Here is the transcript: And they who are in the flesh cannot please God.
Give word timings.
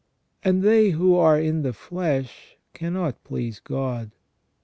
And 0.43 0.63
they 0.63 0.89
who 0.89 1.13
are 1.15 1.39
in 1.39 1.61
the 1.61 1.73
flesh 1.73 2.57
cannot 2.73 3.23
please 3.23 3.59
God. 3.59 4.09